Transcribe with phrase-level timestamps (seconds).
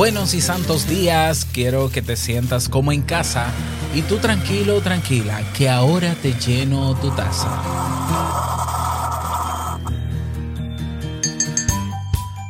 [0.00, 1.44] buenos y santos días.
[1.44, 3.52] Quiero que te sientas como en casa
[3.94, 7.50] y tú tranquilo tranquila, que ahora te lleno tu taza.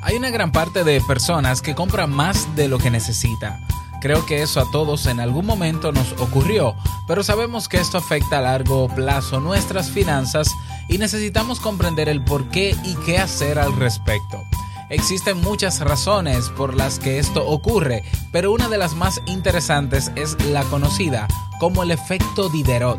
[0.00, 3.58] Hay una gran parte de personas que compran más de lo que necesita.
[4.00, 6.76] Creo que eso a todos en algún momento nos ocurrió,
[7.08, 10.54] pero sabemos que esto afecta a largo plazo nuestras finanzas
[10.88, 14.49] y necesitamos comprender el por qué y qué hacer al respecto.
[14.90, 18.02] Existen muchas razones por las que esto ocurre,
[18.32, 21.28] pero una de las más interesantes es la conocida
[21.60, 22.98] como el efecto Diderot.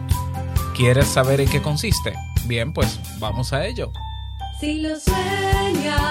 [0.73, 2.13] ¿Quieres saber en qué consiste?
[2.45, 3.91] Bien, pues vamos a ello.
[4.61, 6.10] Si lo sueñas,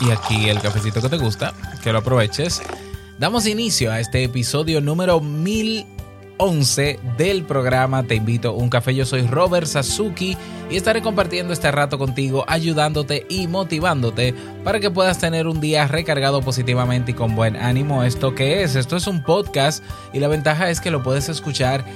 [0.00, 2.62] Y aquí el cafecito que te gusta, que lo aproveches.
[3.18, 8.94] Damos inicio a este episodio número 1011 del programa Te invito a un café.
[8.94, 10.36] Yo soy Robert Sasuki
[10.68, 15.86] y estaré compartiendo este rato contigo, ayudándote y motivándote para que puedas tener un día
[15.86, 18.02] recargado positivamente y con buen ánimo.
[18.02, 18.76] ¿Esto qué es?
[18.76, 21.86] Esto es un podcast y la ventaja es que lo puedes escuchar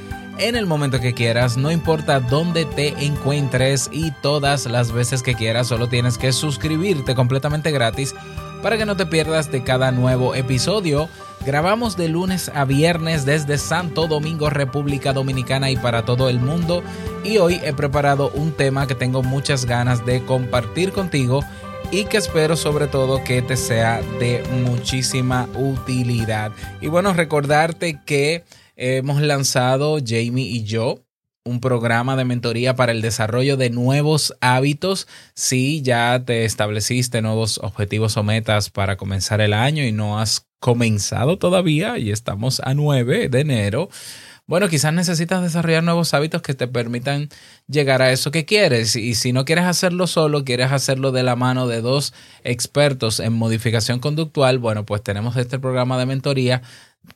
[0.40, 5.34] en el momento que quieras, no importa dónde te encuentres y todas las veces que
[5.34, 8.14] quieras, solo tienes que suscribirte completamente gratis
[8.62, 11.08] para que no te pierdas de cada nuevo episodio.
[11.44, 16.82] Grabamos de lunes a viernes desde Santo Domingo, República Dominicana y para todo el mundo.
[17.22, 21.44] Y hoy he preparado un tema que tengo muchas ganas de compartir contigo
[21.90, 26.52] y que espero sobre todo que te sea de muchísima utilidad.
[26.80, 28.44] Y bueno, recordarte que
[28.80, 31.04] hemos lanzado Jamie y yo
[31.44, 35.06] un programa de mentoría para el desarrollo de nuevos hábitos.
[35.34, 40.46] Si ya te estableciste nuevos objetivos o metas para comenzar el año y no has
[40.60, 43.88] comenzado todavía y estamos a 9 de enero.
[44.46, 47.28] Bueno, quizás necesitas desarrollar nuevos hábitos que te permitan
[47.68, 48.96] llegar a eso que quieres.
[48.96, 53.32] Y si no quieres hacerlo solo, quieres hacerlo de la mano de dos expertos en
[53.32, 56.62] modificación conductual, bueno, pues tenemos este programa de mentoría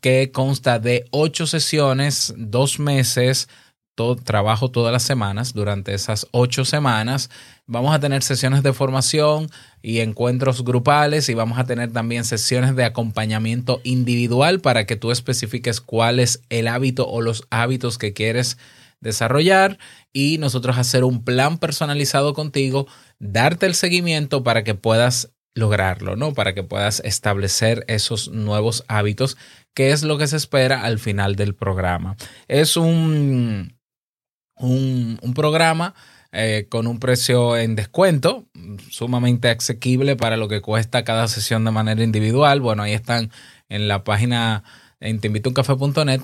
[0.00, 3.48] que consta de ocho sesiones, dos meses,
[3.94, 5.54] todo, trabajo todas las semanas.
[5.54, 7.30] Durante esas ocho semanas
[7.66, 9.48] vamos a tener sesiones de formación
[9.82, 15.10] y encuentros grupales y vamos a tener también sesiones de acompañamiento individual para que tú
[15.10, 18.58] especifiques cuál es el hábito o los hábitos que quieres
[19.00, 19.78] desarrollar
[20.12, 22.86] y nosotros hacer un plan personalizado contigo,
[23.18, 26.34] darte el seguimiento para que puedas lograrlo, ¿no?
[26.34, 29.36] Para que puedas establecer esos nuevos hábitos,
[29.74, 32.16] que es lo que se espera al final del programa.
[32.48, 33.76] Es un,
[34.56, 35.94] un, programa
[36.32, 38.46] eh, con un precio en descuento,
[38.90, 42.60] sumamente asequible para lo que cuesta cada sesión de manera individual.
[42.60, 43.30] Bueno, ahí están
[43.68, 44.62] en la página
[45.00, 45.20] en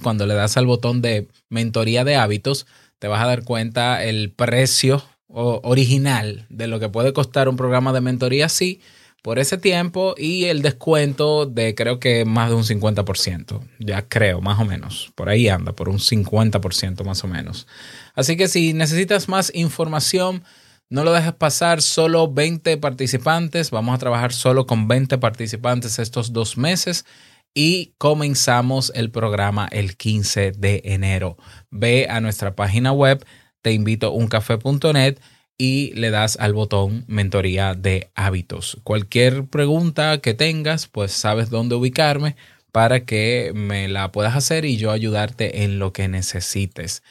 [0.03, 2.67] cuando le das al botón de mentoría de hábitos,
[2.99, 7.93] te vas a dar cuenta el precio original de lo que puede costar un programa
[7.93, 8.81] de mentoría así
[9.22, 14.41] por ese tiempo y el descuento de creo que más de un 50%, ya creo,
[14.41, 17.66] más o menos, por ahí anda, por un 50% más o menos.
[18.14, 20.44] Así que si necesitas más información,
[20.88, 26.32] no lo dejes pasar, solo 20 participantes, vamos a trabajar solo con 20 participantes estos
[26.32, 27.05] dos meses.
[27.52, 31.37] Y comenzamos el programa el 15 de enero.
[31.70, 33.25] Ve a nuestra página web,
[33.61, 35.19] te invito a uncafé.net
[35.61, 38.79] y le das al botón mentoría de hábitos.
[38.83, 42.35] Cualquier pregunta que tengas, pues sabes dónde ubicarme
[42.73, 47.03] para que me la puedas hacer y yo ayudarte en lo que necesites.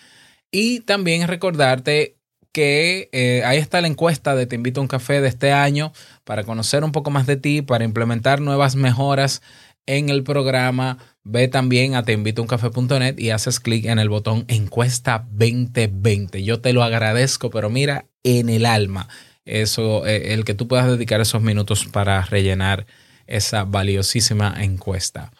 [0.50, 2.16] Y también recordarte
[2.52, 5.94] que eh, ahí está la encuesta de Te invito a un café de este año
[6.24, 9.44] para conocer un poco más de ti, para implementar nuevas mejoras
[9.86, 10.98] en el programa.
[11.24, 16.44] Ve también a teinvitouncafé.net y haces clic en el botón encuesta 2020.
[16.44, 19.08] Yo te lo agradezco, pero mira, en el alma.
[19.46, 22.86] eso, eh, el que tú puedas dedicar esos minutos para rellenar
[23.28, 25.32] esa valiosísima encuesta.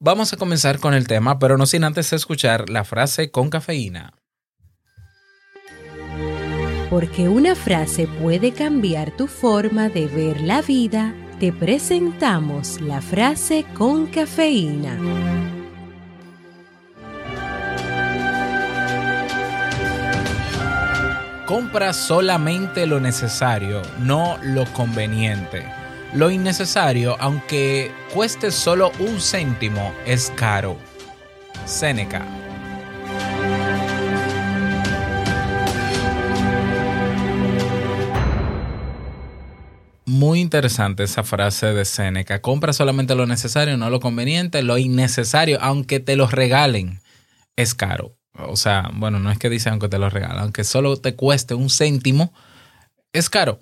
[0.00, 4.14] Vamos a comenzar con el tema, pero no sin antes escuchar la frase con cafeína.
[6.90, 13.64] Porque una frase puede cambiar tu forma de ver la vida, te presentamos la frase
[13.74, 14.96] con cafeína.
[21.44, 25.64] Compra solamente lo necesario, no lo conveniente.
[26.14, 30.76] Lo innecesario, aunque cueste solo un céntimo, es caro.
[31.64, 32.24] Séneca.
[40.12, 42.42] Muy interesante esa frase de Séneca.
[42.42, 44.60] Compra solamente lo necesario, no lo conveniente.
[44.62, 47.00] Lo innecesario, aunque te lo regalen,
[47.56, 48.14] es caro.
[48.34, 51.54] O sea, bueno, no es que dice aunque te lo regalen, aunque solo te cueste
[51.54, 52.34] un céntimo,
[53.14, 53.60] es caro.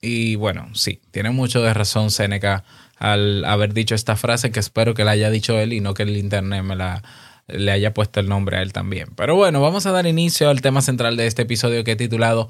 [0.00, 2.64] Y bueno, sí, tiene mucho de razón Séneca
[2.96, 6.02] al haber dicho esta frase que espero que la haya dicho él y no que
[6.02, 7.00] el internet me la
[7.46, 9.10] le haya puesto el nombre a él también.
[9.14, 12.48] Pero bueno, vamos a dar inicio al tema central de este episodio que he titulado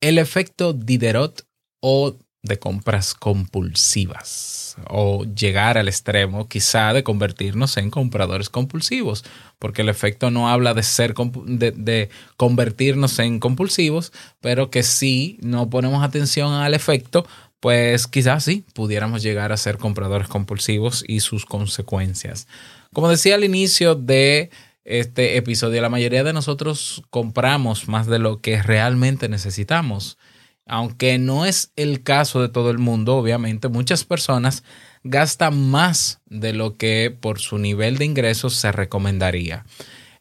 [0.00, 1.46] El efecto Diderot
[1.80, 9.24] o de compras compulsivas o llegar al extremo quizá de convertirnos en compradores compulsivos,
[9.58, 15.38] porque el efecto no habla de ser de, de convertirnos en compulsivos, pero que si
[15.40, 17.26] no ponemos atención al efecto,
[17.60, 22.48] pues quizás sí pudiéramos llegar a ser compradores compulsivos y sus consecuencias.
[22.92, 24.50] Como decía al inicio de
[24.84, 30.18] este episodio, la mayoría de nosotros compramos más de lo que realmente necesitamos.
[30.66, 34.62] Aunque no es el caso de todo el mundo, obviamente, muchas personas
[35.04, 39.64] gastan más de lo que por su nivel de ingresos se recomendaría.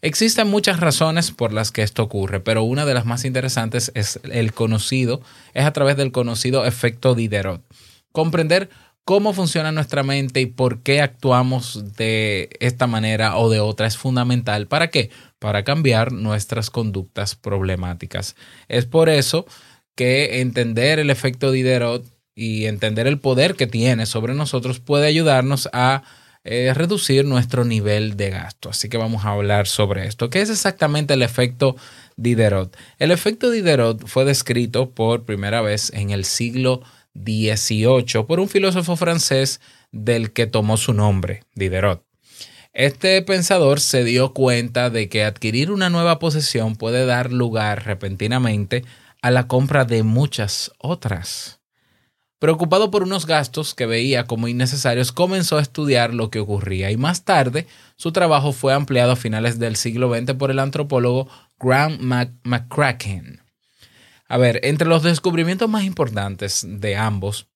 [0.02, 4.20] Existen muchas razones por las que esto ocurre, pero una de las más interesantes es
[4.24, 5.22] el conocido,
[5.54, 7.62] es a través del conocido efecto Diderot.
[8.12, 8.70] Comprender
[9.06, 13.96] cómo funciona nuestra mente y por qué actuamos de esta manera o de otra es
[13.96, 14.66] fundamental.
[14.66, 15.12] ¿Para qué?
[15.38, 18.36] Para cambiar nuestras conductas problemáticas.
[18.70, 19.46] Es por eso
[19.96, 22.06] que entender el efecto Diderot
[22.36, 26.04] y entender el poder que tiene sobre nosotros puede ayudarnos a
[26.44, 28.70] eh, reducir nuestro nivel de gasto.
[28.70, 30.30] Así que vamos a hablar sobre esto.
[30.30, 31.76] ¿Qué es exactamente el efecto
[32.16, 32.76] Diderot?
[32.98, 36.82] El efecto Diderot fue descrito por primera vez en el siglo
[37.14, 39.62] XVIII por un filósofo francés
[39.92, 42.04] del que tomó su nombre, Diderot.
[42.74, 48.86] Este pensador se dio cuenta de que adquirir una nueva posesión puede dar lugar repentinamente
[49.22, 51.62] a la compra de muchas otras.
[52.40, 56.98] Preocupado por unos gastos que veía como innecesarios, comenzó a estudiar lo que ocurría y
[56.98, 61.28] más tarde su trabajo fue ampliado a finales del siglo XX por el antropólogo
[61.60, 62.00] Graham
[62.44, 63.42] McCracken.
[64.28, 67.48] A ver, entre los descubrimientos más importantes de ambos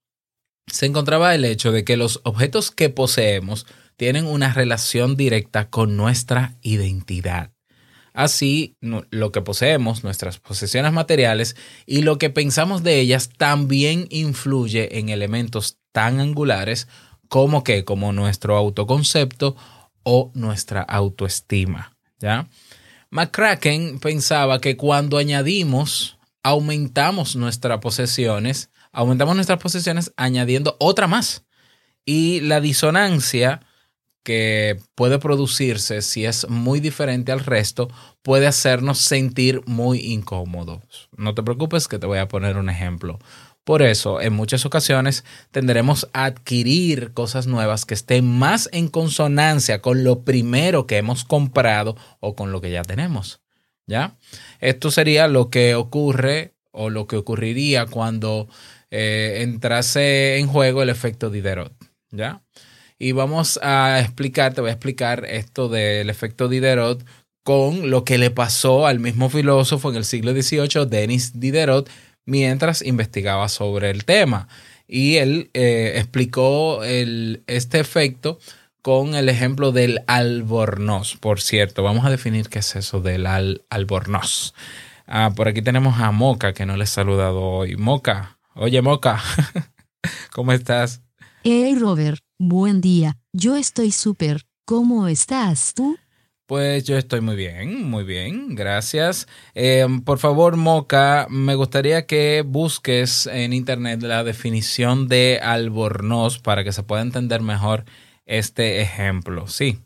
[0.67, 3.65] se encontraba el hecho de que los objetos que poseemos
[3.97, 7.54] tienen una relación directa con nuestra identidad.
[8.15, 14.97] Así, lo que poseemos, nuestras posesiones materiales y lo que pensamos de ellas también influye
[14.97, 16.87] en elementos tan angulares
[17.27, 19.57] como que como nuestro autoconcepto
[20.03, 22.47] o nuestra autoestima, ¿ya?
[23.09, 31.43] McCracken pensaba que cuando añadimos, aumentamos nuestras posesiones, aumentamos nuestras posesiones añadiendo otra más.
[32.05, 33.64] Y la disonancia
[34.25, 37.89] que puede producirse si es muy diferente al resto
[38.23, 41.09] puede hacernos sentir muy incómodos.
[41.15, 43.19] No te preocupes que te voy a poner un ejemplo.
[43.63, 49.79] Por eso, en muchas ocasiones tendremos a adquirir cosas nuevas que estén más en consonancia
[49.79, 53.41] con lo primero que hemos comprado o con lo que ya tenemos.
[53.85, 54.17] ¿Ya?
[54.59, 58.47] Esto sería lo que ocurre o lo que ocurriría cuando
[58.89, 61.73] eh, entrase en juego el efecto Diderot.
[62.09, 62.41] ¿Ya?
[62.97, 67.05] Y vamos a explicar, te voy a explicar esto del efecto Diderot
[67.43, 71.89] con lo que le pasó al mismo filósofo en el siglo XVIII, Denis Diderot,
[72.25, 74.47] mientras investigaba sobre el tema.
[74.87, 78.39] Y él eh, explicó el, este efecto
[78.81, 81.17] con el ejemplo del albornoz.
[81.17, 84.53] Por cierto, vamos a definir qué es eso del al- albornoz.
[85.07, 87.75] Ah, por aquí tenemos a Moca, que no le he saludado hoy.
[87.77, 89.21] Moca, oye Moca,
[90.31, 91.01] ¿cómo estás?
[91.43, 93.17] Hey Robert, buen día.
[93.33, 94.43] Yo estoy súper.
[94.65, 95.97] ¿Cómo estás tú?
[96.47, 99.27] Pues yo estoy muy bien, muy bien, gracias.
[99.55, 106.63] Eh, por favor, Moca, me gustaría que busques en internet la definición de albornoz para
[106.63, 107.85] que se pueda entender mejor
[108.27, 109.47] este ejemplo.
[109.47, 109.79] Sí,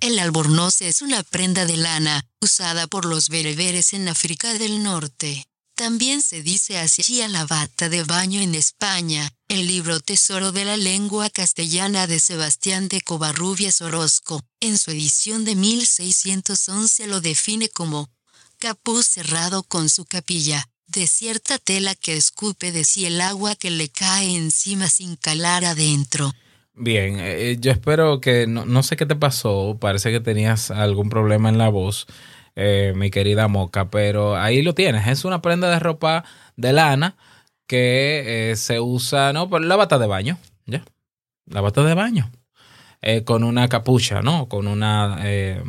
[0.00, 5.46] El albornoz es una prenda de lana usada por los bereberes en África del Norte.
[5.82, 9.28] También se dice así a la bata de baño en España.
[9.48, 15.44] El libro Tesoro de la Lengua Castellana de Sebastián de Covarrubias Orozco, en su edición
[15.44, 18.08] de 1611 lo define como
[18.60, 23.72] capuz cerrado con su capilla, de cierta tela que escupe de sí el agua que
[23.72, 26.30] le cae encima sin calar adentro.
[26.74, 31.08] Bien, eh, yo espero que no, no sé qué te pasó, parece que tenías algún
[31.08, 32.06] problema en la voz,
[32.56, 36.24] eh, mi querida Moca, pero ahí lo tienes, es una prenda de ropa
[36.56, 37.16] de lana
[37.66, 40.84] que eh, se usa, no, por la bata de baño, ya,
[41.46, 42.30] la bata de baño,
[43.00, 44.48] eh, con una capucha, ¿no?
[44.48, 45.62] Con una, eh,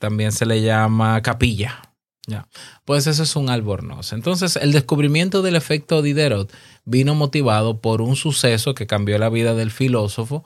[0.00, 1.80] también se le llama capilla,
[2.26, 2.48] ya.
[2.84, 4.12] Pues eso es un albornoz.
[4.12, 6.52] Entonces, el descubrimiento del efecto Diderot
[6.84, 10.44] vino motivado por un suceso que cambió la vida del filósofo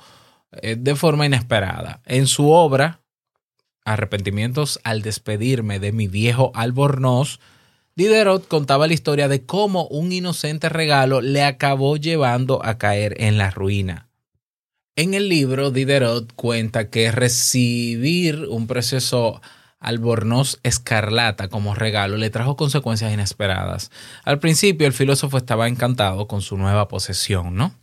[0.62, 2.02] de forma inesperada.
[2.04, 3.01] En su obra,
[3.84, 7.40] Arrepentimientos al despedirme de mi viejo albornoz,
[7.94, 13.38] Diderot contaba la historia de cómo un inocente regalo le acabó llevando a caer en
[13.38, 14.08] la ruina.
[14.96, 19.40] En el libro, Diderot cuenta que recibir un precioso
[19.80, 23.90] albornoz escarlata como regalo le trajo consecuencias inesperadas.
[24.24, 27.74] Al principio, el filósofo estaba encantado con su nueva posesión, ¿no?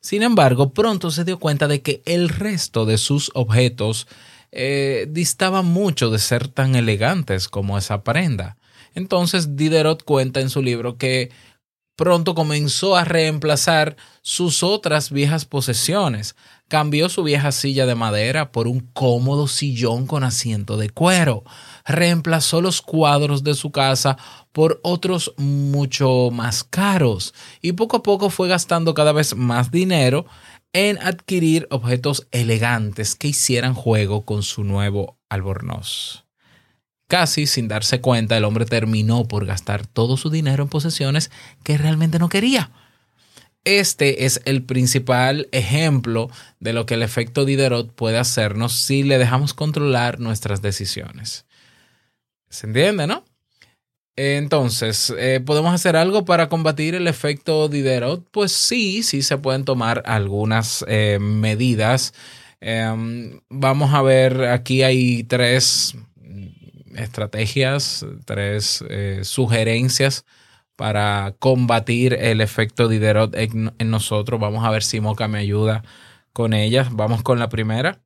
[0.00, 4.08] Sin embargo, pronto se dio cuenta de que el resto de sus objetos
[4.52, 8.58] eh, distaban mucho de ser tan elegantes como esa prenda.
[8.94, 11.30] Entonces, Diderot cuenta en su libro que
[11.96, 16.36] pronto comenzó a reemplazar sus otras viejas posesiones.
[16.68, 21.44] Cambió su vieja silla de madera por un cómodo sillón con asiento de cuero.
[21.84, 24.16] Reemplazó los cuadros de su casa
[24.52, 30.26] por otros mucho más caros y poco a poco fue gastando cada vez más dinero
[30.72, 36.24] en adquirir objetos elegantes que hicieran juego con su nuevo albornoz.
[37.08, 41.30] Casi sin darse cuenta, el hombre terminó por gastar todo su dinero en posesiones
[41.62, 42.70] que realmente no quería.
[43.64, 49.18] Este es el principal ejemplo de lo que el efecto Diderot puede hacernos si le
[49.18, 51.44] dejamos controlar nuestras decisiones.
[52.48, 53.24] ¿Se entiende, no?
[54.16, 58.28] Entonces, eh, ¿podemos hacer algo para combatir el efecto Diderot?
[58.30, 62.12] Pues sí, sí se pueden tomar algunas eh, medidas.
[62.60, 65.96] Em, vamos a ver, aquí hay tres
[66.94, 70.24] estrategias, tres eh, sugerencias
[70.76, 74.40] para combatir el efecto Diderot en, nosotros.
[74.40, 75.84] Vamos a ver si Moca me ayuda
[76.32, 76.88] con ellas.
[76.92, 78.02] Vamos con la primera.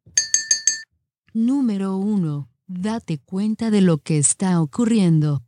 [1.32, 2.48] Número 1.
[2.66, 5.45] Date cuenta de lo que está ocurriendo.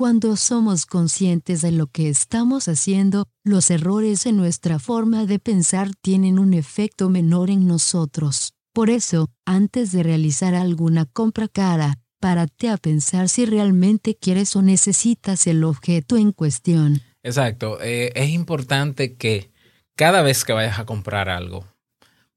[0.00, 5.90] Cuando somos conscientes de lo que estamos haciendo, los errores en nuestra forma de pensar
[6.00, 8.54] tienen un efecto menor en nosotros.
[8.72, 14.62] Por eso, antes de realizar alguna compra cara, párate a pensar si realmente quieres o
[14.62, 17.02] necesitas el objeto en cuestión.
[17.22, 17.78] Exacto.
[17.82, 19.50] Eh, es importante que
[19.96, 21.66] cada vez que vayas a comprar algo,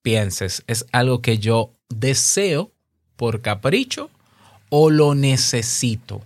[0.02, 2.74] pienses, ¿es algo que yo deseo
[3.16, 4.10] por capricho
[4.68, 6.22] o lo necesito?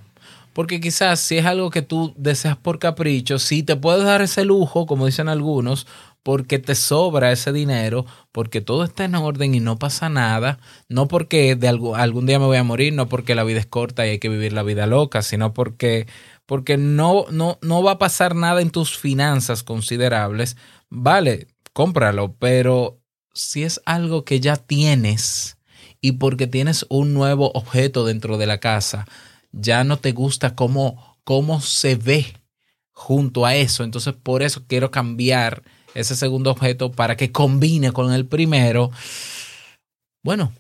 [0.57, 4.43] Porque quizás si es algo que tú deseas por capricho, sí te puedes dar ese
[4.43, 5.85] lujo, como dicen algunos,
[6.23, 10.57] porque te sobra ese dinero, porque todo está en orden y no pasa nada,
[10.89, 13.67] no porque de algo, algún día me voy a morir, no porque la vida es
[13.67, 16.07] corta y hay que vivir la vida loca, sino porque,
[16.47, 20.57] porque no, no, no va a pasar nada en tus finanzas considerables.
[20.89, 22.99] Vale, cómpralo, pero
[23.31, 25.59] si es algo que ya tienes
[26.01, 29.05] y porque tienes un nuevo objeto dentro de la casa,
[29.59, 32.33] ya no te gusta cómo, cómo se ve
[32.91, 33.83] junto a eso.
[33.83, 38.91] Entonces, por eso quiero cambiar ese segundo objeto para que combine con el primero.
[40.23, 40.51] Bueno,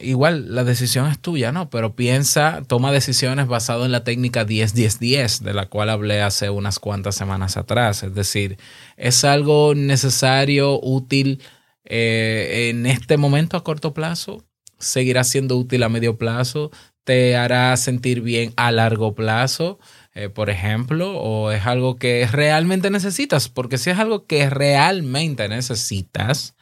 [0.00, 1.70] igual la decisión es tuya, ¿no?
[1.70, 6.78] Pero piensa, toma decisiones basado en la técnica 10-10-10, de la cual hablé hace unas
[6.78, 8.02] cuantas semanas atrás.
[8.02, 8.58] Es decir,
[8.96, 11.42] es algo necesario, útil
[11.84, 14.44] eh, en este momento a corto plazo,
[14.78, 16.70] seguirá siendo útil a medio plazo,
[17.04, 19.78] te hará sentir bien a largo plazo,
[20.14, 25.48] eh, por ejemplo, o es algo que realmente necesitas, porque si es algo que realmente
[25.48, 26.54] necesitas,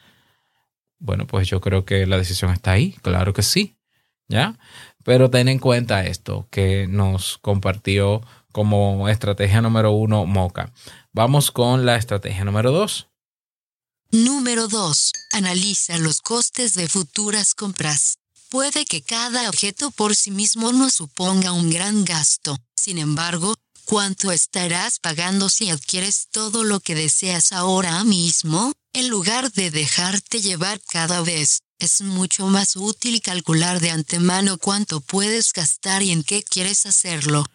[0.99, 3.77] bueno, pues yo creo que la decisión está ahí, claro que sí,
[4.27, 4.57] ¿ya?
[5.03, 8.21] Pero ten en cuenta esto que nos compartió
[8.51, 10.71] como estrategia número uno Moca.
[11.11, 13.07] Vamos con la estrategia número dos.
[14.13, 15.11] Número 2.
[15.31, 18.19] Analiza los costes de futuras compras.
[18.53, 22.55] Puede que cada objeto por sí mismo no suponga un gran gasto.
[22.75, 28.71] Sin embargo, ¿cuánto estarás pagando si adquieres todo lo que deseas ahora mismo?
[28.93, 35.01] En lugar de dejarte llevar cada vez, es mucho más útil calcular de antemano cuánto
[35.01, 37.45] puedes gastar y en qué quieres hacerlo.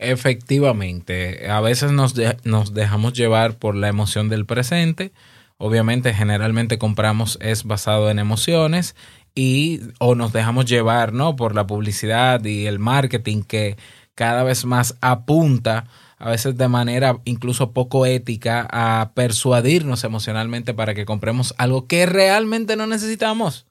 [0.00, 5.12] Efectivamente, a veces nos, nos dejamos llevar por la emoción del presente.
[5.56, 8.96] Obviamente, generalmente compramos es basado en emociones
[9.38, 11.36] y o nos dejamos llevar, ¿no?
[11.36, 13.76] Por la publicidad y el marketing que
[14.16, 15.86] cada vez más apunta,
[16.18, 22.04] a veces de manera incluso poco ética, a persuadirnos emocionalmente para que compremos algo que
[22.04, 23.66] realmente no necesitamos.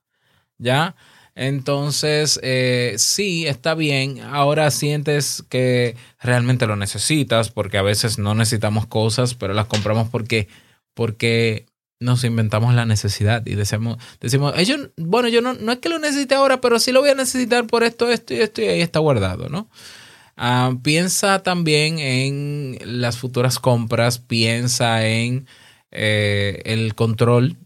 [0.58, 0.96] ¿Ya?
[1.36, 4.22] Entonces, eh, sí, está bien.
[4.22, 10.08] Ahora sientes que realmente lo necesitas, porque a veces no necesitamos cosas, pero las compramos
[10.08, 10.48] porque,
[10.94, 11.66] porque
[12.00, 15.90] nos inventamos la necesidad y decimos, decimos "Eh, yo- bueno, yo no, no es que
[15.90, 18.66] lo necesite ahora, pero sí lo voy a necesitar por esto, esto y esto, y
[18.68, 19.70] ahí está guardado, ¿no?
[20.38, 25.48] Ah, piensa también en las futuras compras, piensa en
[25.92, 27.58] eh, el control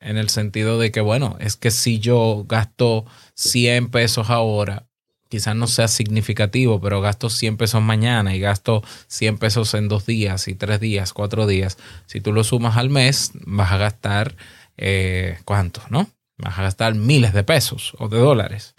[0.00, 4.86] en el sentido de que, bueno, es que si yo gasto 100 pesos ahora,
[5.30, 10.04] quizás no sea significativo, pero gasto 100 pesos mañana y gasto 100 pesos en dos
[10.04, 11.78] días y tres días, cuatro días.
[12.06, 14.36] Si tú lo sumas al mes, vas a gastar,
[14.76, 15.80] eh, ¿cuánto?
[15.88, 16.10] ¿No?
[16.36, 18.74] Vas a gastar miles de pesos o de dólares.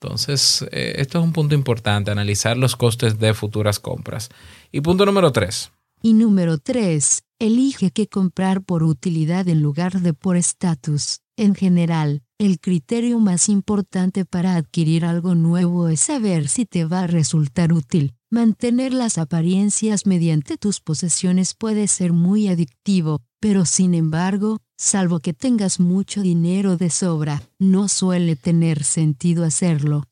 [0.00, 4.30] Entonces, eh, esto es un punto importante, analizar los costes de futuras compras.
[4.72, 5.70] Y punto número tres.
[6.02, 7.24] Y número 3.
[7.38, 11.20] Elige qué comprar por utilidad en lugar de por estatus.
[11.40, 17.00] En general, el criterio más importante para adquirir algo nuevo es saber si te va
[17.00, 18.12] a resultar útil.
[18.28, 25.32] Mantener las apariencias mediante tus posesiones puede ser muy adictivo, pero sin embargo, salvo que
[25.32, 30.04] tengas mucho dinero de sobra, no suele tener sentido hacerlo.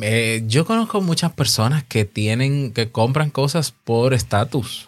[0.00, 4.86] Eh, yo conozco muchas personas que tienen, que compran cosas por estatus.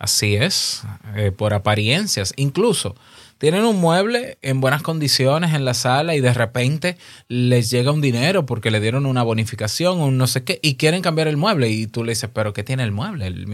[0.00, 0.82] Así es,
[1.14, 2.34] eh, por apariencias.
[2.36, 2.96] Incluso
[3.38, 6.96] tienen un mueble en buenas condiciones en la sala y de repente
[7.28, 11.02] les llega un dinero porque le dieron una bonificación, un no sé qué, y quieren
[11.02, 11.68] cambiar el mueble.
[11.68, 13.26] Y tú le dices, pero ¿qué tiene el mueble?
[13.26, 13.46] El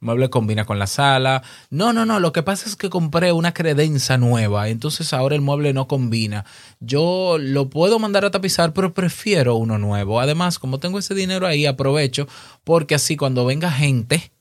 [0.00, 1.42] mueble combina con la sala.
[1.70, 5.40] No, no, no, lo que pasa es que compré una credenza nueva, entonces ahora el
[5.40, 6.44] mueble no combina.
[6.80, 10.20] Yo lo puedo mandar a tapizar, pero prefiero uno nuevo.
[10.20, 12.28] Además, como tengo ese dinero ahí, aprovecho
[12.64, 14.32] porque así cuando venga gente,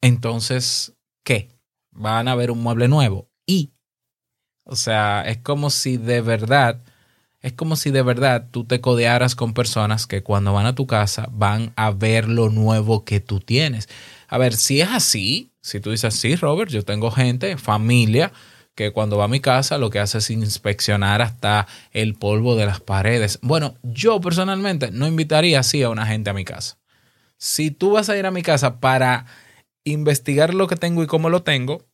[0.00, 1.55] entonces, ¿qué?
[1.96, 3.28] Van a ver un mueble nuevo.
[3.46, 3.72] Y,
[4.64, 6.82] o sea, es como si de verdad,
[7.40, 10.86] es como si de verdad tú te codearas con personas que cuando van a tu
[10.86, 13.88] casa van a ver lo nuevo que tú tienes.
[14.28, 18.32] A ver, si es así, si tú dices, sí, Robert, yo tengo gente, familia,
[18.76, 22.66] que cuando va a mi casa lo que hace es inspeccionar hasta el polvo de
[22.66, 23.38] las paredes.
[23.42, 26.78] Bueno, yo personalmente no invitaría así a una gente a mi casa.
[27.38, 29.26] Si tú vas a ir a mi casa para
[29.84, 31.85] investigar lo que tengo y cómo lo tengo,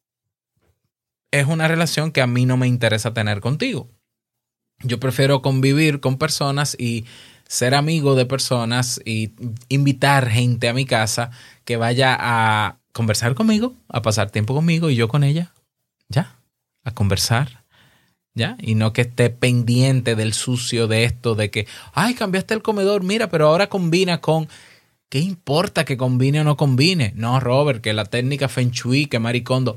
[1.33, 3.91] es una relación que a mí no me interesa tener contigo.
[4.85, 7.05] Yo prefiero convivir con personas y
[7.49, 9.33] ser amigo de personas y
[9.69, 11.31] invitar gente a mi casa
[11.65, 15.53] que vaya a conversar conmigo, a pasar tiempo conmigo y yo con ella.
[16.09, 16.37] Ya,
[16.85, 17.63] a conversar.
[18.35, 18.57] ¿Ya?
[18.61, 23.03] Y no que esté pendiente del sucio de esto, de que, ay, cambiaste el comedor,
[23.03, 24.49] mira, pero ahora combina con,
[25.11, 27.13] ¿qué importa que combine o no combine?
[27.15, 29.77] No, Robert, que la técnica Feng Shui, que Maricondo.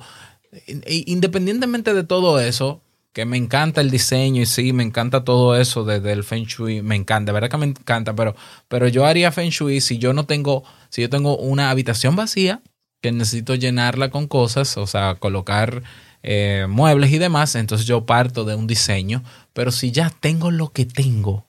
[0.85, 2.81] Independientemente de todo eso,
[3.15, 6.81] que me encanta el diseño y sí, me encanta todo eso desde el Feng Shui,
[6.81, 8.35] me encanta, verdad que me encanta, pero,
[8.67, 12.61] pero yo haría Feng Shui si yo no tengo, si yo tengo una habitación vacía,
[13.01, 15.83] que necesito llenarla con cosas, o sea, colocar
[16.23, 20.73] eh, muebles y demás, entonces yo parto de un diseño, pero si ya tengo lo
[20.73, 21.47] que tengo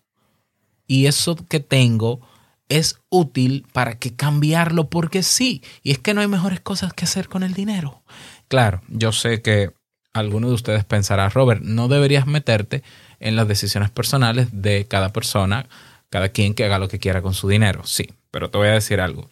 [0.87, 2.21] y eso que tengo
[2.69, 7.05] es útil para que cambiarlo porque sí, y es que no hay mejores cosas que
[7.05, 8.03] hacer con el dinero.
[8.49, 9.73] Claro, yo sé que
[10.13, 12.83] alguno de ustedes pensará, Robert, no deberías meterte
[13.21, 15.67] en las decisiones personales de cada persona,
[16.11, 18.73] cada quien que haga lo que quiera con su dinero, sí, pero te voy a
[18.73, 19.31] decir algo.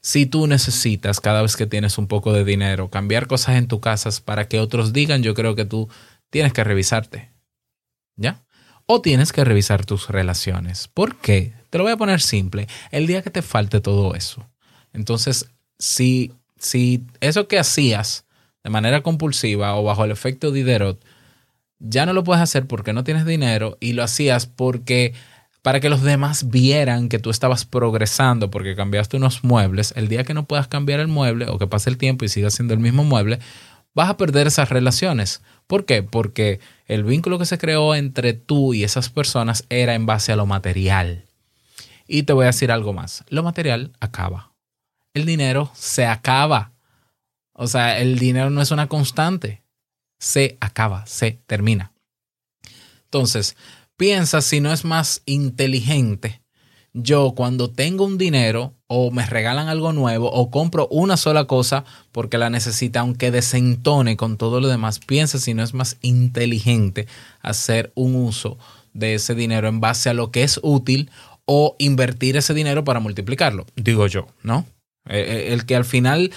[0.00, 3.80] Si tú necesitas cada vez que tienes un poco de dinero cambiar cosas en tu
[3.80, 5.88] casa para que otros digan, yo creo que tú
[6.28, 7.30] tienes que revisarte.
[8.16, 8.42] ¿Ya?
[8.86, 10.88] O tienes que revisar tus relaciones.
[10.88, 11.52] ¿Por qué?
[11.70, 12.66] Te lo voy a poner simple.
[12.90, 14.50] El día que te falte todo eso.
[14.92, 18.26] Entonces, si, si eso que hacías
[18.64, 21.04] de manera compulsiva o bajo el efecto de Diderot,
[21.78, 25.14] ya no lo puedes hacer porque no tienes dinero y lo hacías porque
[25.62, 30.24] para que los demás vieran que tú estabas progresando porque cambiaste unos muebles, el día
[30.24, 32.80] que no puedas cambiar el mueble o que pase el tiempo y sigas siendo el
[32.80, 33.38] mismo mueble,
[33.94, 35.42] vas a perder esas relaciones.
[35.66, 36.02] ¿Por qué?
[36.02, 40.36] Porque el vínculo que se creó entre tú y esas personas era en base a
[40.36, 41.24] lo material.
[42.08, 43.24] Y te voy a decir algo más.
[43.28, 44.52] Lo material acaba.
[45.14, 46.71] El dinero se acaba.
[47.54, 49.62] O sea, el dinero no es una constante.
[50.18, 51.92] Se acaba, se termina.
[53.04, 53.56] Entonces,
[53.96, 56.42] piensa si no es más inteligente
[56.94, 61.84] yo cuando tengo un dinero o me regalan algo nuevo o compro una sola cosa
[62.12, 67.06] porque la necesita, aunque desentone con todo lo demás, piensa si no es más inteligente
[67.40, 68.58] hacer un uso
[68.92, 71.10] de ese dinero en base a lo que es útil
[71.46, 74.66] o invertir ese dinero para multiplicarlo, digo yo, ¿no?
[75.08, 76.30] Eh, eh, El que al final,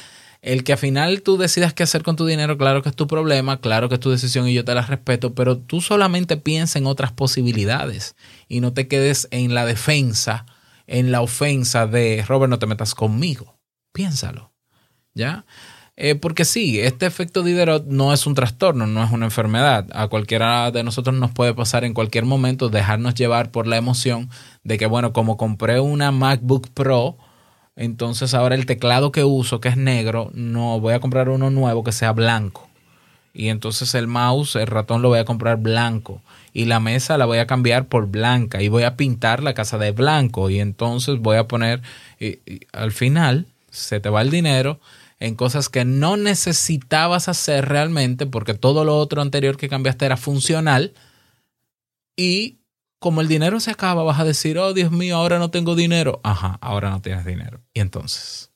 [0.46, 3.08] el que al final tú decidas qué hacer con tu dinero, claro que es tu
[3.08, 6.78] problema, claro que es tu decisión y yo te la respeto, pero tú solamente piensa
[6.78, 8.16] en otras posibilidades
[8.48, 10.46] y no te quedes en la defensa,
[10.86, 13.58] en la ofensa de Robert, no te metas conmigo.
[13.92, 14.54] Piénsalo,
[15.16, 15.48] ¿ya?
[15.96, 19.88] Eh, porque sí, este efecto Diderot no es un trastorno, no es una enfermedad.
[19.94, 24.30] A cualquiera de nosotros nos puede pasar en cualquier momento dejarnos llevar por la emoción
[24.64, 27.18] de que, bueno, como compré una MacBook Pro,
[27.76, 31.84] entonces ahora el teclado que uso, que es negro, no voy a comprar uno nuevo
[31.84, 32.70] que sea blanco.
[33.34, 36.22] Y entonces el mouse, el ratón lo voy a comprar blanco.
[36.54, 38.62] Y la mesa la voy a cambiar por blanca.
[38.62, 40.50] Y voy a pintar la casa de blanco.
[40.50, 41.82] Y entonces voy a poner,
[42.72, 44.80] al final, se te va el dinero
[45.20, 50.18] en cosas que no necesitabas hacer realmente porque todo lo otro anterior que cambiaste era
[50.18, 50.94] funcional
[52.16, 52.60] y
[53.06, 56.22] como el dinero se acaba vas a decir, oh Dios mío, ahora no tengo dinero.
[56.24, 57.62] Ajá, ahora no tienes dinero.
[57.72, 58.50] Y entonces,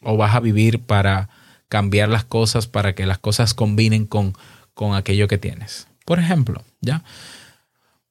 [0.00, 1.28] o vas a vivir para
[1.68, 4.32] cambiar las cosas para que las cosas combinen con,
[4.72, 5.86] con aquello que tienes.
[6.06, 7.04] Por ejemplo, ¿ya?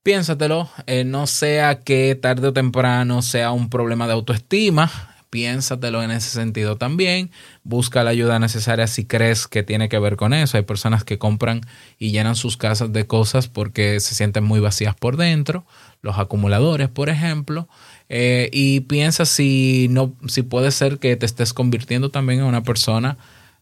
[0.04, 4.92] Piénsatelo, eh, no sea que tarde o temprano sea un problema de autoestima,
[5.30, 7.32] piénsatelo en ese sentido también,
[7.64, 10.58] busca la ayuda necesaria si crees que tiene que ver con eso.
[10.58, 11.62] Hay personas que compran
[11.98, 15.66] y llenan sus casas de cosas porque se sienten muy vacías por dentro,
[16.02, 17.68] los acumuladores, por ejemplo,
[18.08, 22.64] eh, y piensa si no, si puede ser que te estés convirtiendo también en una
[22.64, 23.18] persona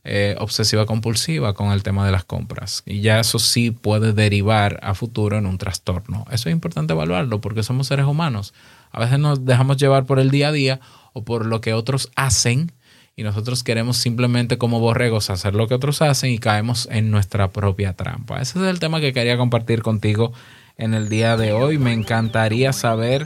[0.10, 2.82] eh, obsesiva compulsiva con el tema de las compras.
[2.86, 6.26] Y ya eso sí puede derivar a futuro en un trastorno.
[6.32, 8.54] Eso es importante evaluarlo porque somos seres humanos.
[8.92, 10.80] A veces nos dejamos llevar por el día a día
[11.18, 12.72] o por lo que otros hacen
[13.16, 17.50] y nosotros queremos simplemente como borregos hacer lo que otros hacen y caemos en nuestra
[17.50, 18.40] propia trampa.
[18.40, 20.34] Ese es el tema que quería compartir contigo
[20.78, 21.80] en el día de hoy.
[21.80, 23.26] Me encantaría saber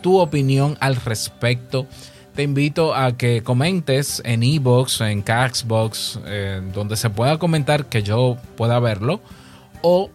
[0.00, 1.86] tu opinión al respecto.
[2.34, 8.02] Te invito a que comentes en Ebox, en Caxbox, eh, donde se pueda comentar que
[8.02, 9.20] yo pueda verlo,
[9.82, 10.10] o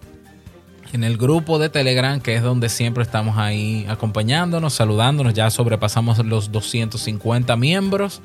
[0.94, 5.34] en el grupo de Telegram, que es donde siempre estamos ahí acompañándonos, saludándonos.
[5.34, 8.22] Ya sobrepasamos los 250 miembros.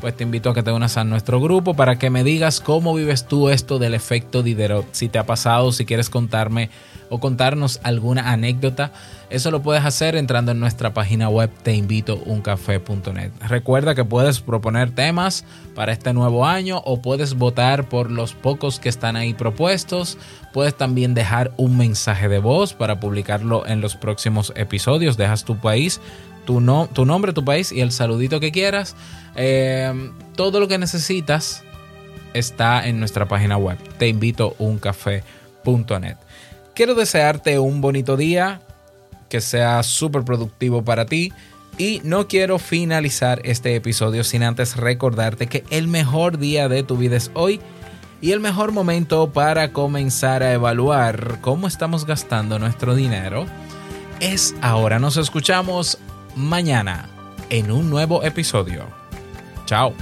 [0.00, 2.94] Pues te invito a que te unas a nuestro grupo para que me digas cómo
[2.94, 4.86] vives tú esto del efecto Diderot.
[4.92, 6.70] Si te ha pasado, si quieres contarme
[7.10, 8.92] o contarnos alguna anécdota,
[9.30, 13.30] eso lo puedes hacer entrando en nuestra página web teinvitouncafé.net.
[13.46, 15.44] Recuerda que puedes proponer temas
[15.74, 20.18] para este nuevo año o puedes votar por los pocos que están ahí propuestos.
[20.52, 25.16] Puedes también dejar un mensaje de voz para publicarlo en los próximos episodios.
[25.16, 26.00] Dejas tu país,
[26.46, 28.96] tu, no, tu nombre, tu país y el saludito que quieras.
[29.36, 31.64] Eh, todo lo que necesitas
[32.32, 33.78] está en nuestra página web.
[33.98, 36.16] Te invito uncafé.net.
[36.78, 38.60] Quiero desearte un bonito día,
[39.28, 41.32] que sea súper productivo para ti.
[41.76, 46.96] Y no quiero finalizar este episodio sin antes recordarte que el mejor día de tu
[46.96, 47.60] vida es hoy
[48.20, 53.46] y el mejor momento para comenzar a evaluar cómo estamos gastando nuestro dinero
[54.20, 55.00] es ahora.
[55.00, 55.98] Nos escuchamos
[56.36, 57.08] mañana
[57.50, 58.84] en un nuevo episodio.
[59.66, 59.94] Chao.